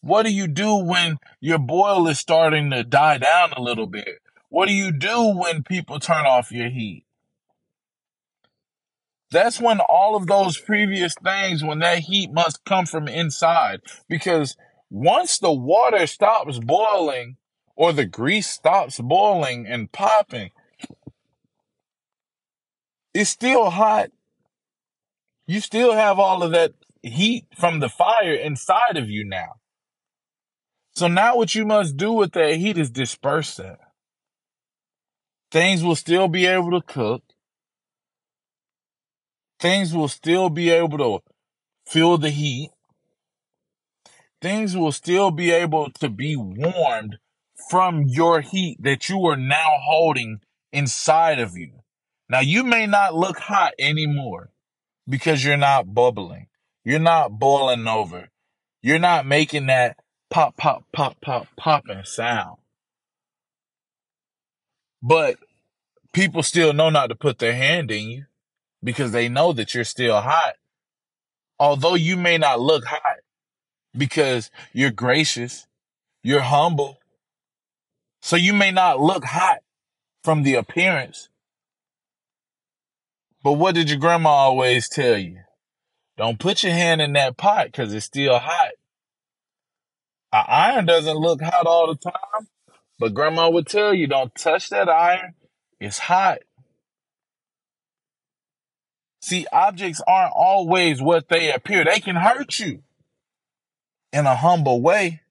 What 0.00 0.24
do 0.24 0.32
you 0.32 0.48
do 0.48 0.76
when 0.76 1.18
your 1.40 1.58
boil 1.58 2.08
is 2.08 2.18
starting 2.18 2.70
to 2.70 2.84
die 2.84 3.18
down 3.18 3.52
a 3.52 3.62
little 3.62 3.86
bit? 3.86 4.18
What 4.48 4.66
do 4.66 4.74
you 4.74 4.92
do 4.92 5.36
when 5.36 5.62
people 5.62 6.00
turn 6.00 6.24
off 6.26 6.50
your 6.50 6.70
heat? 6.70 7.04
That's 9.30 9.60
when 9.60 9.80
all 9.80 10.16
of 10.16 10.26
those 10.26 10.58
previous 10.58 11.14
things, 11.22 11.62
when 11.62 11.80
that 11.80 11.98
heat 12.00 12.32
must 12.32 12.64
come 12.64 12.86
from 12.86 13.08
inside. 13.08 13.80
Because 14.08 14.56
once 14.90 15.38
the 15.38 15.52
water 15.52 16.06
stops 16.06 16.58
boiling 16.58 17.36
or 17.76 17.92
the 17.92 18.06
grease 18.06 18.48
stops 18.48 18.98
boiling 18.98 19.66
and 19.66 19.92
popping, 19.92 20.50
it's 23.12 23.30
still 23.30 23.70
hot. 23.70 24.10
You 25.46 25.60
still 25.60 25.92
have 25.92 26.18
all 26.18 26.42
of 26.42 26.52
that 26.52 26.72
heat 27.02 27.46
from 27.56 27.80
the 27.80 27.88
fire 27.88 28.34
inside 28.34 28.96
of 28.96 29.08
you 29.08 29.24
now. 29.24 29.56
So 30.94 31.06
now 31.06 31.36
what 31.36 31.54
you 31.54 31.64
must 31.64 31.96
do 31.96 32.12
with 32.12 32.32
that 32.32 32.56
heat 32.56 32.78
is 32.78 32.90
disperse 32.90 33.56
that. 33.56 33.78
Things 35.50 35.82
will 35.82 35.96
still 35.96 36.28
be 36.28 36.46
able 36.46 36.72
to 36.72 36.82
cook 36.82 37.22
things 39.58 39.94
will 39.94 40.08
still 40.08 40.48
be 40.48 40.70
able 40.70 40.98
to 40.98 41.22
feel 41.86 42.18
the 42.18 42.30
heat. 42.30 42.70
Things 44.40 44.76
will 44.76 44.92
still 44.92 45.30
be 45.30 45.50
able 45.50 45.90
to 45.98 46.08
be 46.08 46.36
warmed 46.36 47.18
from 47.68 48.04
your 48.04 48.40
heat 48.40 48.78
that 48.82 49.08
you 49.08 49.26
are 49.26 49.36
now 49.36 49.78
holding 49.82 50.40
inside 50.72 51.40
of 51.40 51.56
you. 51.56 51.72
Now 52.28 52.40
you 52.40 52.62
may 52.62 52.86
not 52.86 53.14
look 53.14 53.38
hot 53.38 53.72
anymore 53.78 54.50
because 55.08 55.44
you're 55.44 55.56
not 55.56 55.92
bubbling. 55.92 56.46
You're 56.84 57.00
not 57.00 57.38
boiling 57.38 57.88
over. 57.88 58.28
You're 58.80 58.98
not 58.98 59.26
making 59.26 59.66
that 59.66 59.96
pop, 60.30 60.56
pop, 60.56 60.84
pop, 60.92 61.20
pop, 61.20 61.48
popping 61.56 62.04
sound. 62.04 62.58
But 65.02 65.36
people 66.12 66.42
still 66.42 66.72
know 66.72 66.90
not 66.90 67.08
to 67.08 67.14
put 67.14 67.38
their 67.38 67.54
hand 67.54 67.90
in 67.90 68.08
you 68.08 68.24
because 68.82 69.12
they 69.12 69.28
know 69.28 69.52
that 69.52 69.74
you're 69.74 69.84
still 69.84 70.20
hot. 70.20 70.54
Although 71.58 71.94
you 71.94 72.16
may 72.16 72.38
not 72.38 72.60
look 72.60 72.84
hot 72.84 73.18
because 73.96 74.50
you're 74.72 74.90
gracious, 74.90 75.66
you're 76.22 76.40
humble. 76.40 76.98
So 78.20 78.36
you 78.36 78.52
may 78.52 78.70
not 78.70 79.00
look 79.00 79.24
hot 79.24 79.58
from 80.22 80.42
the 80.42 80.54
appearance. 80.54 81.28
But 83.42 83.52
what 83.52 83.74
did 83.74 83.88
your 83.88 83.98
grandma 83.98 84.30
always 84.30 84.88
tell 84.88 85.16
you? 85.16 85.40
Don't 86.16 86.40
put 86.40 86.64
your 86.64 86.72
hand 86.72 87.00
in 87.00 87.12
that 87.12 87.36
pot 87.36 87.66
because 87.66 87.94
it's 87.94 88.06
still 88.06 88.38
hot. 88.38 88.72
An 90.32 90.44
iron 90.46 90.86
doesn't 90.86 91.16
look 91.16 91.40
hot 91.40 91.66
all 91.66 91.86
the 91.86 92.10
time, 92.10 92.48
but 92.98 93.14
grandma 93.14 93.48
would 93.48 93.66
tell 93.66 93.94
you 93.94 94.06
don't 94.06 94.34
touch 94.34 94.68
that 94.70 94.88
iron. 94.88 95.34
It's 95.80 95.98
hot. 95.98 96.40
See, 99.20 99.46
objects 99.52 100.00
aren't 100.06 100.32
always 100.34 101.02
what 101.02 101.28
they 101.28 101.52
appear. 101.52 101.84
They 101.84 102.00
can 102.00 102.16
hurt 102.16 102.58
you 102.58 102.82
in 104.12 104.26
a 104.26 104.36
humble 104.36 104.80
way. 104.80 105.22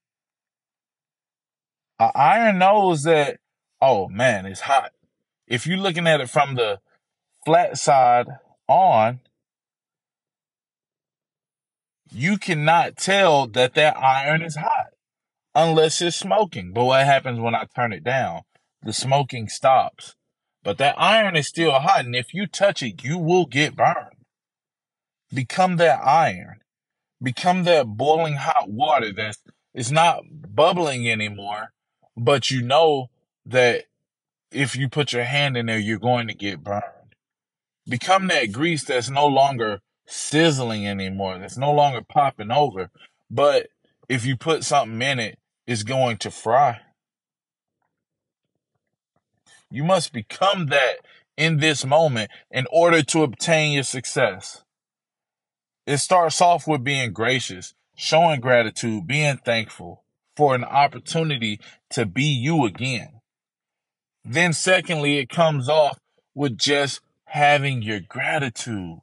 An 1.99 2.11
iron 2.13 2.59
knows 2.59 3.03
that, 3.03 3.39
oh 3.81 4.07
man, 4.09 4.45
it's 4.45 4.61
hot. 4.61 4.91
If 5.47 5.65
you're 5.65 5.77
looking 5.77 6.07
at 6.07 6.21
it 6.21 6.29
from 6.29 6.55
the 6.55 6.79
flat 7.45 7.77
side 7.77 8.27
on, 8.67 9.21
you 12.11 12.37
cannot 12.37 12.97
tell 12.97 13.47
that 13.47 13.73
that 13.75 13.97
iron 13.97 14.41
is 14.41 14.57
hot 14.57 14.87
unless 15.55 16.01
it's 16.01 16.17
smoking. 16.17 16.73
But 16.73 16.85
what 16.85 17.05
happens 17.05 17.39
when 17.39 17.55
I 17.55 17.65
turn 17.73 17.93
it 17.93 18.03
down? 18.03 18.41
The 18.83 18.93
smoking 18.93 19.47
stops. 19.47 20.16
But 20.63 20.77
that 20.79 20.95
iron 20.97 21.35
is 21.35 21.47
still 21.47 21.71
hot, 21.71 22.05
and 22.05 22.15
if 22.15 22.33
you 22.33 22.47
touch 22.47 22.83
it, 22.83 23.03
you 23.03 23.17
will 23.17 23.45
get 23.45 23.75
burned. 23.75 24.15
Become 25.33 25.77
that 25.77 25.99
iron. 26.05 26.61
Become 27.21 27.63
that 27.63 27.85
boiling 27.87 28.35
hot 28.35 28.69
water 28.69 29.11
that's 29.11 29.39
it's 29.73 29.91
not 29.91 30.23
bubbling 30.31 31.09
anymore, 31.09 31.71
but 32.15 32.49
you 32.49 32.61
know 32.61 33.09
that 33.45 33.85
if 34.51 34.75
you 34.75 34.89
put 34.89 35.13
your 35.13 35.23
hand 35.23 35.55
in 35.55 35.67
there, 35.67 35.77
you're 35.77 35.99
going 35.99 36.27
to 36.27 36.33
get 36.33 36.63
burned. 36.63 36.83
Become 37.87 38.27
that 38.27 38.51
grease 38.51 38.83
that's 38.83 39.09
no 39.09 39.27
longer 39.27 39.81
sizzling 40.07 40.87
anymore, 40.87 41.37
that's 41.37 41.57
no 41.57 41.71
longer 41.71 42.01
popping 42.01 42.51
over, 42.51 42.89
but 43.29 43.67
if 44.09 44.25
you 44.25 44.35
put 44.35 44.63
something 44.63 45.01
in 45.01 45.19
it, 45.19 45.37
it's 45.65 45.83
going 45.83 46.17
to 46.17 46.31
fry. 46.31 46.79
You 49.69 49.83
must 49.83 50.13
become 50.13 50.67
that 50.67 50.97
in 51.35 51.57
this 51.57 51.85
moment 51.85 52.31
in 52.49 52.65
order 52.71 53.03
to 53.03 53.23
obtain 53.23 53.73
your 53.73 53.83
success. 53.83 54.63
It 55.85 55.97
starts 55.97 56.41
off 56.41 56.67
with 56.67 56.83
being 56.83 57.13
gracious, 57.13 57.73
showing 57.95 58.41
gratitude, 58.41 59.07
being 59.07 59.37
thankful 59.37 60.03
for 60.35 60.55
an 60.55 60.63
opportunity 60.63 61.59
to 61.91 62.05
be 62.05 62.23
you 62.23 62.65
again. 62.65 63.21
Then 64.23 64.53
secondly, 64.53 65.17
it 65.17 65.29
comes 65.29 65.69
off 65.69 65.99
with 66.35 66.57
just 66.57 67.01
having 67.25 67.81
your 67.81 67.99
gratitude. 67.99 68.99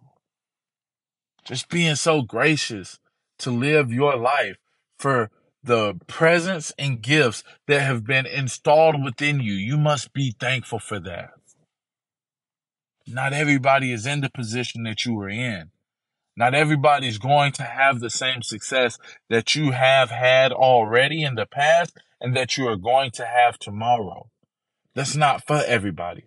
Just 1.44 1.68
being 1.68 1.96
so 1.96 2.22
gracious 2.22 2.98
to 3.38 3.50
live 3.50 3.92
your 3.92 4.16
life 4.16 4.56
for 4.98 5.30
the 5.64 5.98
presents 6.06 6.72
and 6.78 7.00
gifts 7.00 7.42
that 7.66 7.80
have 7.80 8.04
been 8.04 8.26
installed 8.26 9.02
within 9.02 9.40
you. 9.40 9.54
You 9.54 9.76
must 9.76 10.12
be 10.12 10.34
thankful 10.38 10.78
for 10.78 11.00
that. 11.00 11.30
Not 13.06 13.32
everybody 13.32 13.92
is 13.92 14.06
in 14.06 14.20
the 14.20 14.30
position 14.30 14.82
that 14.84 15.04
you 15.04 15.18
are 15.20 15.28
in. 15.28 15.70
Not 16.36 16.54
everybody 16.54 17.06
is 17.06 17.18
going 17.18 17.52
to 17.52 17.62
have 17.62 18.00
the 18.00 18.10
same 18.10 18.42
success 18.42 18.98
that 19.30 19.54
you 19.54 19.70
have 19.70 20.10
had 20.10 20.52
already 20.52 21.22
in 21.22 21.34
the 21.34 21.46
past 21.46 21.96
and 22.20 22.36
that 22.36 22.56
you 22.56 22.66
are 22.66 22.76
going 22.76 23.10
to 23.12 23.24
have 23.24 23.58
tomorrow. 23.58 24.28
That's 24.94 25.14
not 25.14 25.46
for 25.46 25.62
everybody. 25.66 26.24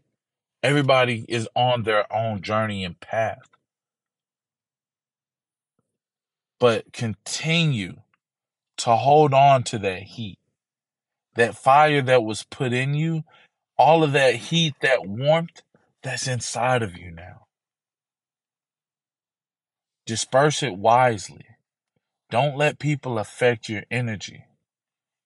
Everybody 0.64 1.26
is 1.28 1.48
on 1.56 1.84
their 1.84 2.12
own 2.12 2.42
journey 2.42 2.84
and 2.84 3.00
path. 3.00 3.50
But 6.60 6.94
continue 6.94 7.98
to 8.78 8.96
hold 8.96 9.34
on 9.34 9.64
to 9.64 9.80
that 9.80 10.04
heat, 10.04 10.40
that 11.36 11.56
fire 11.56 12.02
that 12.02 12.24
was 12.24 12.44
put 12.44 12.74
in 12.74 12.94
you, 12.94 13.24
all 13.78 14.04
of 14.04 14.12
that 14.14 14.36
heat, 14.36 14.76
that 14.82 15.06
warmth 15.08 15.62
that's 16.04 16.28
inside 16.28 16.84
of 16.84 16.98
you 16.98 17.12
now. 17.12 17.48
Disperse 20.06 20.64
it 20.64 20.78
wisely. 20.78 21.46
Don't 22.30 22.58
let 22.58 22.80
people 22.80 23.20
affect 23.20 23.70
your 23.70 23.84
energy. 23.92 24.46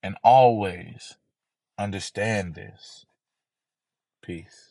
And 0.03 0.15
always 0.23 1.17
understand 1.77 2.55
this. 2.55 3.05
Peace. 4.23 4.70